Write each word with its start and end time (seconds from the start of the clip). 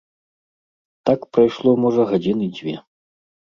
Так 1.09 1.27
прайшло, 1.37 1.71
можа, 1.85 2.07
гадзіны 2.15 2.51
дзве. 2.57 2.75